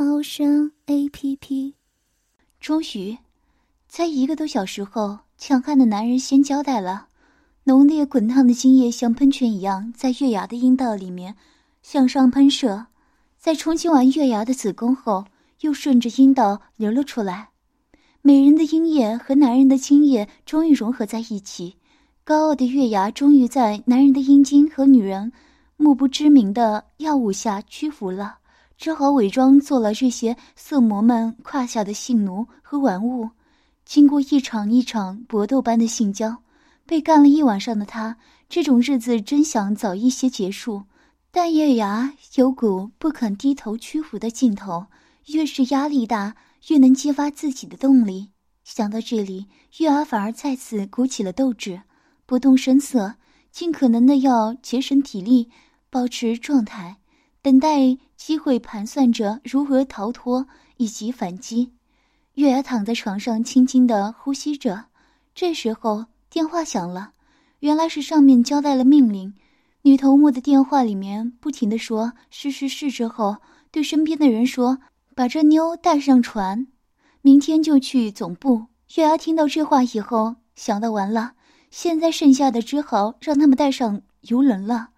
[0.00, 1.74] 猫声 A P P。
[2.60, 3.18] 终于，
[3.88, 7.08] 在一个多小时后，强悍的男人先交代了。
[7.64, 11.34] 浓烈滚烫的精液像喷泉一样在月牙的阴道里面
[11.82, 12.86] 向上喷射，
[13.38, 15.24] 在冲击完月牙的子宫后，
[15.62, 17.48] 又顺着阴道流了出来。
[18.22, 21.74] 美人的阴液和男人的精液终于融合在一起，
[22.22, 25.32] 高傲的月牙终于在男人的阴茎和女人。
[25.76, 28.38] 目不知名的药物下屈服了，
[28.78, 33.28] 只好伪装做了这些色魔们胯下的性奴和玩物。
[33.84, 36.36] 经过一场一场搏斗般的性交，
[36.86, 38.16] 被干了一晚上的他，
[38.48, 40.84] 这种日子真想早一些结束。
[41.30, 44.86] 但月牙有股不肯低头屈服的劲头，
[45.26, 46.36] 越是压力大，
[46.68, 48.28] 越能激发自己的动力。
[48.62, 49.46] 想到这里，
[49.78, 51.82] 月牙反而再次鼓起了斗志，
[52.26, 53.16] 不动声色，
[53.50, 55.50] 尽可能的要节省体力。
[55.90, 56.98] 保持状态，
[57.48, 60.46] 等待机会，盘算着如何逃脱
[60.76, 61.72] 以及反击。
[62.34, 64.84] 月牙躺在床上，轻轻的呼吸着。
[65.34, 67.12] 这时候电话响了，
[67.60, 69.32] 原来是上面交代了命令。
[69.80, 73.38] 女头目的电话里面不停的说“是是是”，之后
[73.70, 74.80] 对身边的人说
[75.16, 76.66] ：“把这妞带上船，
[77.22, 81.32] 明天就去总部。”月牙听到这话以后，想到完了，
[81.70, 84.90] 现在剩下的只好让他们带上游轮了。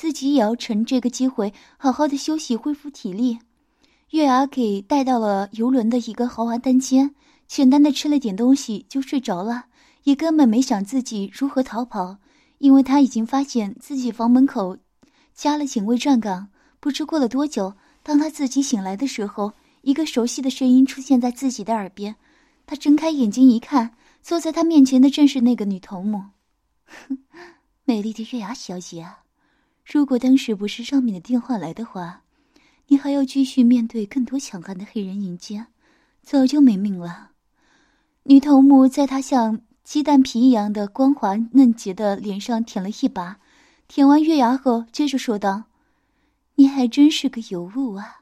[0.00, 3.36] 自己也要趁这个机会好好的休息，恢复体力。
[4.10, 7.12] 月牙给带到了游轮的一个豪华单间，
[7.48, 9.64] 简单的吃了点东西就睡着了，
[10.04, 12.16] 也根本没想自己如何逃跑，
[12.58, 14.78] 因为他已经发现自己房门口
[15.34, 16.46] 加了警卫站岗。
[16.78, 22.14] 不知过了多久，当他自己醒来的时候，一个熟悉的声音出现在自己的耳边。
[22.66, 26.22] 他睁开眼睛一看，坐在他面前的正是那个女头目。
[27.82, 29.24] 美丽的月牙小姐啊！
[29.90, 32.20] 如果当时不是上面的电话来的话，
[32.88, 35.68] 你还要继续面对更多强悍的黑人迎接，
[36.22, 37.30] 早就没命了。
[38.24, 43.38] 女头目在她像鸡蛋皮一样的光滑嫩洁的脸上舔了一把，
[43.88, 45.64] 舔完月牙后，接着说道
[46.56, 48.20] ：“你还真是个尤物啊！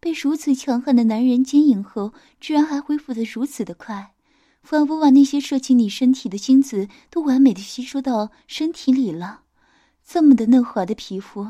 [0.00, 4.12] 被如此强悍的男人奸淫后，居然还恢复的如此的快，
[4.60, 9.42] 仿佛把那些射进你身体的精子都完美的吸收到身体里了。”
[10.08, 11.44] 这么的嫩滑的皮肤，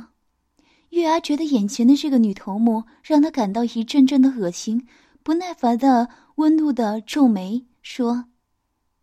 [0.89, 4.89] 月牙觉得眼前的这个女头目让她感到一阵阵的恶心，
[5.23, 8.25] 不耐烦的、温度的皱眉说：“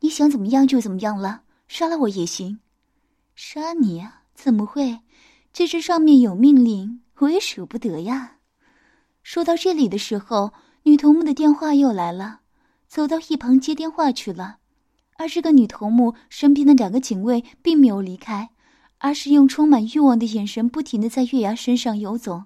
[0.01, 2.61] 你想怎么样就怎么样了，杀了我也行。
[3.35, 4.23] ”“杀你啊？
[4.33, 5.01] 怎么会？
[5.53, 8.37] 这是上面有命令，我也舍不得呀。”
[9.21, 12.39] 说到这里的时候，女头目的电话又来了，
[12.87, 14.57] 走到一旁接电话去了。
[15.17, 18.49] 而这个女头目身边的两个警卫并没有离开。
[19.03, 22.43] 而是用充满欲望的眼神不停的在月牙身上游走，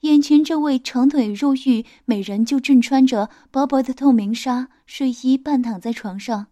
[0.00, 6.46] 眼前这位长腿肉欲美人就正穿着薄薄的透明纱睡衣半躺在床上，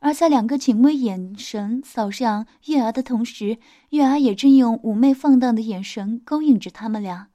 [0.00, 3.56] 而在两个警卫眼神扫向月牙的同时，
[3.88, 7.28] 月牙也正用妩媚放荡的眼神勾引着他们俩。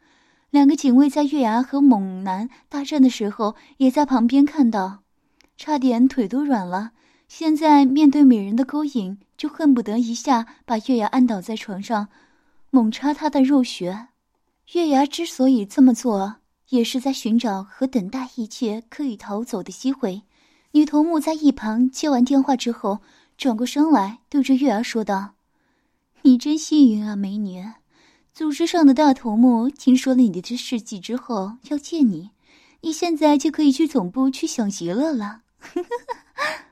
[0.51, 4.99] 两个警卫在月牙和猛男大战的时候，也在旁边看到，
[5.57, 6.91] 差点腿都软了。
[7.27, 12.07] 现在面对美人的勾引，就恨不得一下把月牙按倒在床上，
[12.69, 14.07] 猛插她的肉穴。
[14.73, 16.37] 月牙之所以这么做，
[16.69, 20.23] 也是在寻找和等待一切可以逃走的机会。
[20.71, 22.99] 女头目在一旁接完电话之后，
[23.37, 25.35] 转过身来对着月牙说道
[26.23, 27.65] ：“你真幸运啊，美女！
[28.33, 32.31] 组织上的大头目听说了你的事迹之后，要见你，
[32.81, 35.41] 你现在就可以去总部去享极乐了。”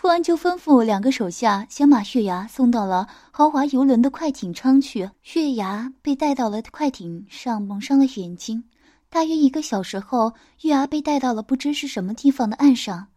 [0.00, 5.10] 突然，就吩咐两个手下先把月牙送到了豪华游轮的快艇舱去。
[5.34, 8.64] 月牙被带到了快艇上，蒙上了眼睛。
[9.10, 10.32] 大约一个小时后，
[10.62, 13.08] 月牙被带到了不知是什么地方的岸上。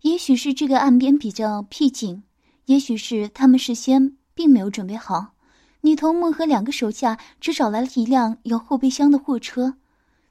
[0.00, 2.24] 也许是这个岸边比较僻静，
[2.64, 5.34] 也许是他们事先并没有准备好。
[5.82, 9.74] 女头目和两个手下只找来了一辆有后备箱的货车，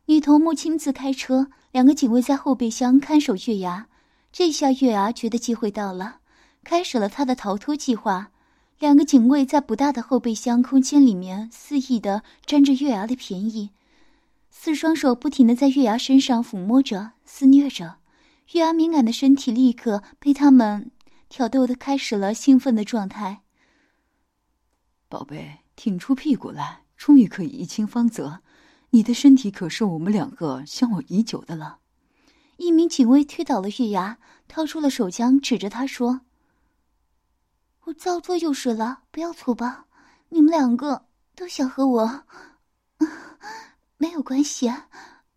[0.07, 3.87] 女头目亲自开车，两个警卫在后备箱看守月牙。
[4.33, 6.17] 这下月牙觉得机会到了，
[6.63, 8.31] 开始了他的逃脱计划。
[8.79, 13.69] 两个警卫在不大的后备箱空间里面肆意的占着月牙的便宜，
[14.49, 17.97] 四双手不停的在月牙身上抚摸着、肆虐着，
[18.53, 20.89] 月牙敏感的身体立刻被他们
[21.29, 23.43] 挑逗的开始了兴奋的状态。
[25.07, 28.41] 宝贝，挺出屁股来，终于可以一清芳泽。
[28.89, 31.77] 你的身体可是我们两个向往已久的了。
[32.63, 34.17] 一名警卫推倒了月牙，
[34.47, 36.21] 掏出了手枪，指着他说
[37.85, 39.85] ：“我照做就是了，不要粗暴。
[40.29, 41.05] 你们两个
[41.35, 42.23] 都想和我，
[43.97, 44.73] 没有关系，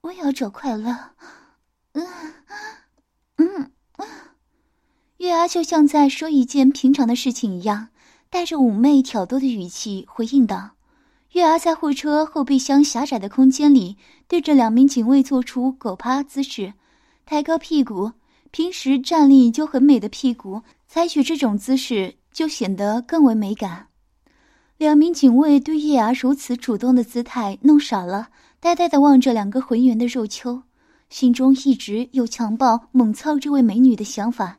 [0.02, 1.10] 我也要找快乐。”
[1.94, 2.06] 嗯
[3.38, 4.06] 嗯嗯，
[5.16, 7.88] 月牙就像在说一件平常的事情一样，
[8.30, 10.76] 带着妩媚挑逗的语气回应道。
[11.32, 13.96] 月牙在货车后备箱狭窄的空间里，
[14.28, 16.74] 对着两名警卫做出狗趴姿势，
[17.26, 18.12] 抬高屁股。
[18.52, 23.88] 平时站立就很美的屁股，采取这种姿势就显得更为美感。
[24.78, 28.28] 两名警卫对月牙如此主动的姿态弄傻了，
[28.60, 30.62] 呆呆地望着两个浑圆的肉丘，
[31.10, 34.58] 心中一直有强暴猛操这位美女的想法。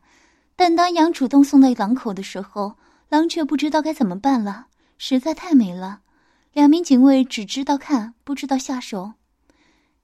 [0.56, 2.76] 但当羊主动送到狼口的时候，
[3.10, 4.68] 狼却不知道该怎么办了，
[4.98, 6.02] 实在太美了。
[6.54, 9.14] 两名警卫只知道看，不知道下手。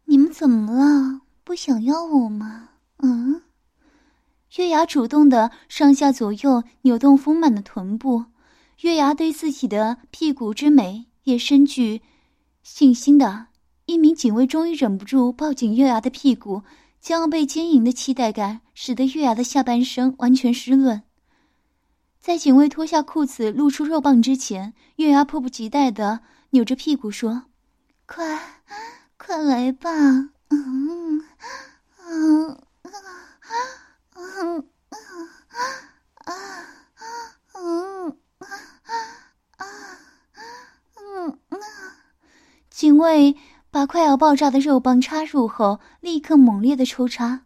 [0.05, 1.22] 你们怎么了？
[1.53, 2.69] 不想要我吗？
[3.03, 3.43] 嗯。
[4.55, 8.25] 月牙主动的上下左右扭动丰满的臀部，
[8.79, 12.01] 月牙对自己的屁股之美也深具
[12.63, 13.49] 信心的。
[13.85, 16.63] 一名警卫终于忍不住抱紧月牙的屁股，
[16.99, 21.03] 将被坚硬的期待感使得月牙的下半身完全湿润。
[22.19, 26.21] 在警卫脱下裤子露出肉棒之前，月牙迫不及待的。
[26.49, 27.43] 扭着屁股说
[28.07, 28.41] ：“快，
[29.19, 29.91] 快来吧！”
[30.49, 31.23] 嗯
[32.05, 32.57] 嗯
[34.45, 34.67] 嗯
[36.19, 36.35] 啊
[37.55, 38.17] 嗯
[39.57, 39.67] 啊
[40.99, 41.39] 嗯
[43.03, 43.35] 为
[43.69, 47.41] 把快要爆炸的肉棒插入后，立刻猛烈的抽插。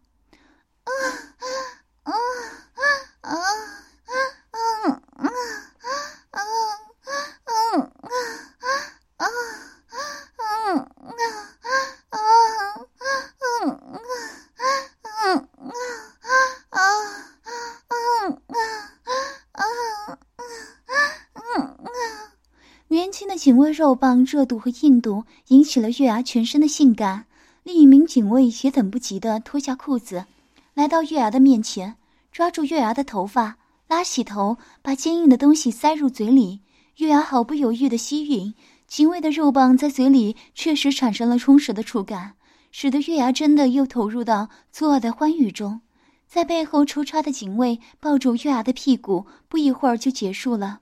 [23.37, 27.25] 警卫肉棒热度和硬度引起了月牙全身的性感。
[27.63, 30.25] 另一名警卫也等不及的脱下裤子，
[30.73, 31.95] 来到月牙的面前，
[32.31, 33.57] 抓住月牙的头发，
[33.87, 36.61] 拉起头，把坚硬的东西塞入嘴里。
[36.97, 38.53] 月牙毫不犹豫的吸吮。
[38.87, 42.35] 警卫的肉棒在嘴里确实产生了充实的触感，
[42.71, 45.81] 使得月牙真的又投入到作恶的欢愉中。
[46.25, 50.79] 在背后抽插的警卫抱住月牙的屁股，不一会儿就结束了。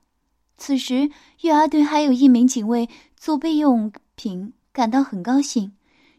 [0.58, 1.10] 此时，
[1.42, 5.76] 月牙对还有一名警卫做备用品感到很高兴。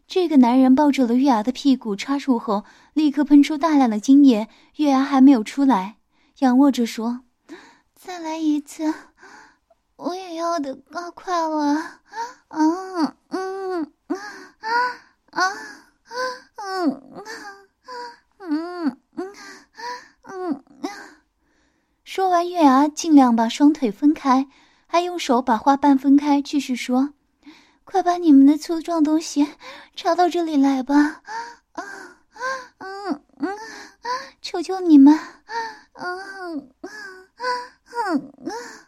[0.06, 4.48] 这个男人抱住了月牙的屁股，插入后立刻喷出大量的精液。
[4.76, 5.96] 月牙还没有出来，
[6.38, 7.22] 仰卧着说
[7.94, 8.94] ：“再来一次。”
[9.96, 12.02] 我也要的高快了，
[12.48, 14.16] 啊嗯啊
[14.60, 14.70] 啊
[15.30, 15.52] 啊
[16.56, 17.12] 嗯
[18.38, 19.34] 嗯嗯
[20.24, 20.64] 嗯
[22.04, 24.46] 说完，月牙尽量把双腿分开，
[24.86, 27.14] 还用手把花瓣分开，继续说
[27.84, 29.48] ：“快把你们的粗壮东西
[29.96, 31.22] 插到这里来吧，
[31.72, 31.82] 啊
[32.78, 33.48] 嗯嗯，
[34.40, 35.18] 求求你们，
[35.94, 36.90] 嗯嗯
[38.04, 38.82] 嗯嗯。”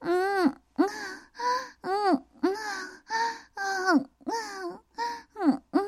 [0.00, 0.88] 嗯嗯
[1.82, 2.22] 嗯嗯
[3.56, 4.80] 嗯嗯
[5.34, 5.82] 嗯嗯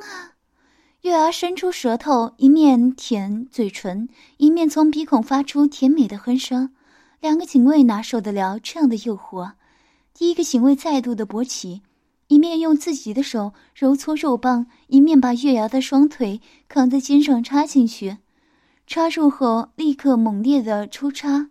[1.03, 4.09] 月儿伸出舌头，一面舔嘴唇，
[4.39, 6.75] 一面从鼻孔发出甜美的哼声。
[7.21, 9.53] 两个警卫哪受得了这样的诱惑？
[10.15, 11.83] 第一个警卫再度的勃起，
[12.29, 18.19] 一面用自己的手揉搓肉棒，一面把月牙的双腿扛在肩上插进去。
[18.87, 21.51] 插入后，立刻猛烈的抽插。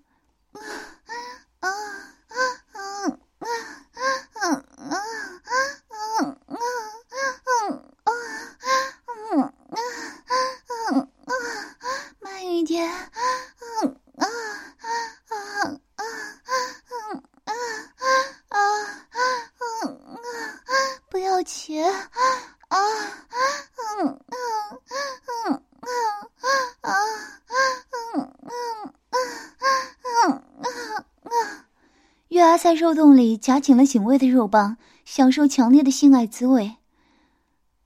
[32.38, 36.76] 月牙在肉洞里夹紧了警卫的肉棒，享受强烈的性爱滋味。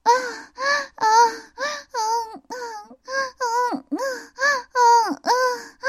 [0.02, 0.60] 啊啊
[0.94, 1.08] 啊啊
[1.88, 2.04] 啊
[2.44, 5.88] 啊啊啊啊啊啊啊啊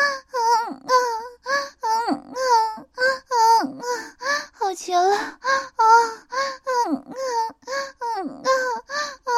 [0.79, 4.31] 啊啊啊啊啊！
[4.53, 5.83] 好极了啊啊
[6.29, 6.79] 啊啊
[7.99, 8.47] 啊啊
[9.03, 9.35] 啊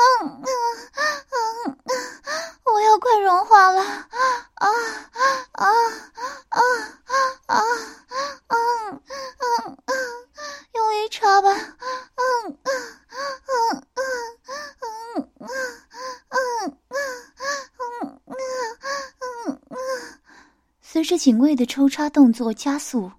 [1.26, 1.34] 啊
[1.82, 2.30] 啊！
[2.66, 3.98] 我要快融化了啊
[4.54, 4.70] 啊
[5.54, 5.66] 啊
[6.52, 6.62] 啊
[7.48, 7.64] 啊！
[21.26, 23.12] 警卫的抽插动作加速。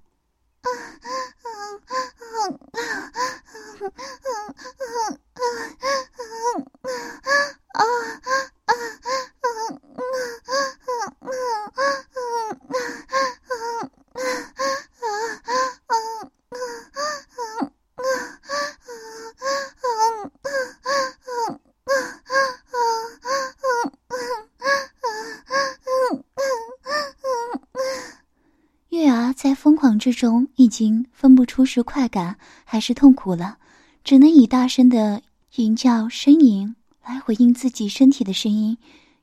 [30.07, 33.59] 之中已经分不出是快感还是痛苦了，
[34.05, 35.21] 只能以大声的
[35.57, 38.79] 吟叫呻吟来回应自己身体的声音。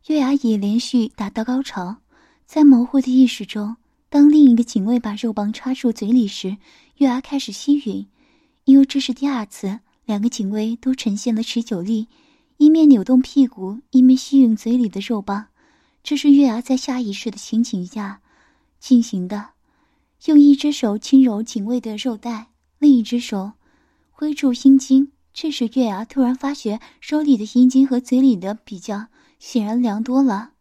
[0.07, 1.95] 月牙也连续达到高潮，
[2.45, 3.77] 在模糊的意识中，
[4.09, 6.57] 当另一个警卫把肉棒插入嘴里时，
[6.97, 8.07] 月牙开始吸吮。
[8.65, 12.09] 因为这是第二次，两个警卫都呈现了持久力，
[12.57, 15.45] 一面扭动屁股，一面吸吮嘴里的肉棒。
[16.03, 18.19] 这是月牙在下意识的情景下
[18.81, 19.51] 进行的。
[20.25, 22.47] 用一只手轻揉警卫的肉带，
[22.79, 23.51] 另一只手
[24.09, 25.11] 挥住阴茎。
[25.33, 29.07] 这时，月牙突然发觉手里的阴茎和嘴里的比较
[29.39, 30.51] 显然凉多了。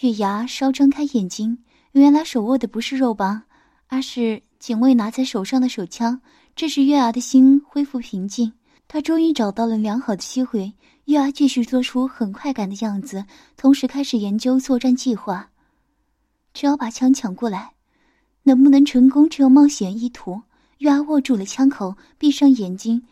[0.00, 1.58] 月牙稍睁开眼睛，
[1.92, 3.42] 原来手握的不是肉棒，
[3.88, 6.22] 而是警卫拿在手上的手枪。
[6.56, 8.50] 这时，月牙的心恢复平静，
[8.88, 10.72] 他终于找到了良好的机会。
[11.04, 13.26] 月牙继续做出很快感的样子，
[13.58, 15.50] 同时开始研究作战计划。
[16.54, 17.72] 只要把枪抢过来。
[18.42, 20.42] 能不能成功，只有冒险一途。
[20.78, 23.02] 月牙握住了枪口，闭上眼睛，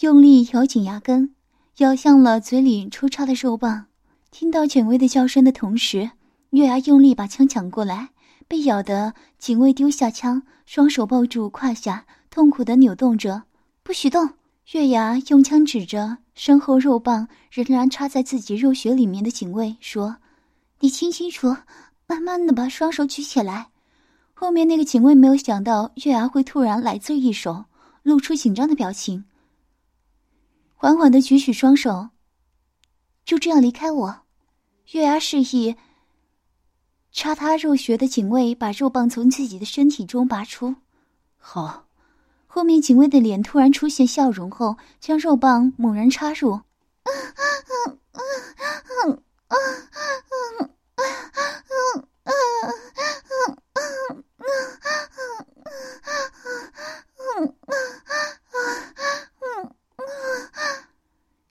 [0.00, 1.34] 用力咬紧牙根，
[1.78, 3.86] 咬向了嘴里抽插的肉棒。
[4.30, 6.10] 听到警卫的叫声的同时，
[6.50, 8.10] 月牙用力把枪抢过来。
[8.46, 13.42] 被咬的警卫丢下枪，双手抱住胯下，痛苦的扭动着。
[13.82, 14.28] 不许动！
[14.72, 20.16] 月牙用枪指着身后肉棒仍然插在自己肉穴里面的警卫说
[20.80, 21.56] ：“你听清楚，
[22.06, 23.68] 慢慢的把双手举起来。”
[24.40, 27.64] 后面那个警卫没有想到月牙会突然来这一手，
[28.04, 29.24] 露出紧张的表情，
[30.76, 32.10] 缓缓的举起双手，
[33.24, 34.20] 就这样离开我。
[34.92, 35.74] 月牙示意
[37.10, 40.76] 插他肉穴的警卫把肉棒从自己的身体中拔出。
[41.36, 41.88] 好，
[42.46, 46.60] 后面警卫的脸突然出现笑容后，将肉棒猛然插入。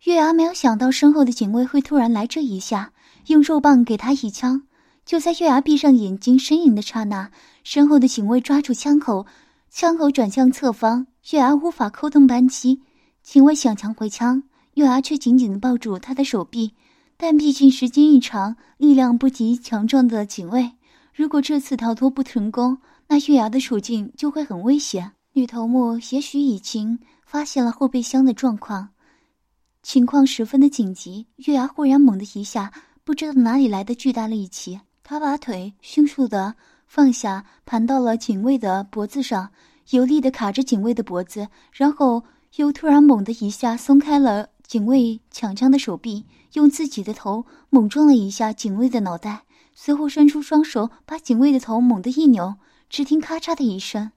[0.08, 2.94] 月牙没有想到身后的警卫会突然来这一下，
[3.26, 4.64] 用肉棒给他一枪。
[5.06, 7.30] 就在月牙闭上眼睛呻吟的刹那，
[7.66, 9.26] 身后的警卫抓住枪口，
[9.70, 12.80] 枪口转向侧方，月牙无法扣动扳机。
[13.22, 14.42] 警卫想抢回枪，
[14.76, 16.72] 月牙却紧紧的抱住他的手臂。
[17.18, 20.72] 但毕竟时间一长，力量不及强壮的警卫。
[21.14, 22.78] 如果这次逃脱不成功，
[23.10, 25.12] 那月牙的处境就会很危险。
[25.34, 28.88] 女头目也许已经发现了后备箱的状况。
[29.88, 32.74] 情况十分的紧急，月牙忽然猛的一下，
[33.06, 36.54] 不知道哪里来的巨大力气，他把腿迅速的
[36.88, 39.50] 放下，盘到了警卫的脖子上，
[39.92, 42.22] 有力的卡着警卫的脖子，然后
[42.58, 46.26] 又突然猛的一下松开了警卫抢枪的手臂，
[46.56, 52.56] 用自己的头猛撞了一下警卫的脑袋，随后伸出双手把警卫的头猛地一扭，
[52.90, 54.12] 只听咔嚓的一声，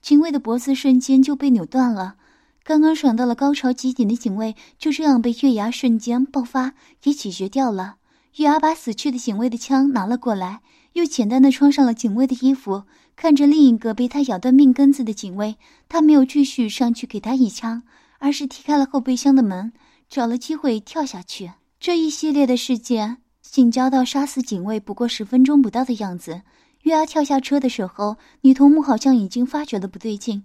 [0.00, 2.16] 警卫的脖子瞬间就被扭断了。
[2.64, 7.96] 刚刚爽到了高潮极点的警卫，就这样被月牙瞬间爆发给解决掉了。
[8.36, 10.60] 月牙把死去的警卫的枪拿了过来，
[10.92, 12.84] 又简单的穿上了警卫的衣服。
[13.14, 15.56] 看着另一个被他咬断命根子的警卫，
[15.88, 17.82] 他没有继续上去给他一枪，
[18.18, 19.72] 而是踢开了后备箱的门，
[20.08, 21.50] 找了机会跳下去。
[21.78, 26.42] 这一系列的事件，仅交到杀死警卫不过十分钟不到的样子。
[26.82, 30.44] 月牙跳下车的时候，女头目好像已经发觉了不对劲。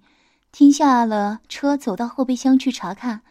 [0.52, 3.22] 停下了车，走到后备箱去查看。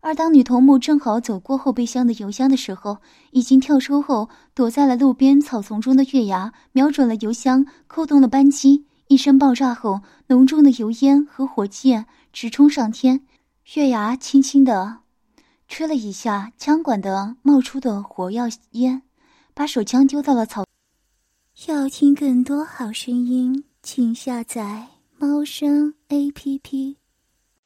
[0.00, 2.98] 而当女头目正好走过后备箱的油箱的时候，
[3.30, 8.84] 已经跳出后躲在了路边草丛中的月牙瞄准了油箱，扣动了扳机。
[9.06, 13.20] 一声爆炸后，浓重的油烟和火箭直冲上天。
[13.74, 14.98] 月牙轻轻地
[15.68, 19.02] 吹了一下枪管的冒出的火药烟，
[19.54, 20.64] 把手枪丢到了草。
[21.68, 24.91] 要听更多好声音，请下载。
[25.24, 26.96] 猫声 app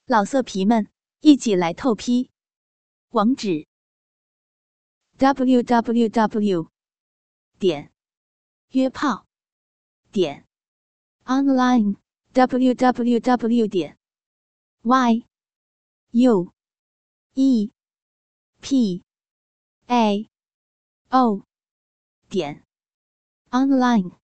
[0.05, 2.31] 老色皮们一起来透批
[3.13, 3.67] 网址
[5.17, 6.69] www
[7.59, 7.91] 点
[8.73, 9.25] 约炮
[10.13, 10.47] 点
[11.25, 11.97] online
[12.35, 13.97] www 点
[16.11, 16.53] yue
[21.09, 21.43] pao
[22.29, 22.63] 点
[23.49, 24.26] online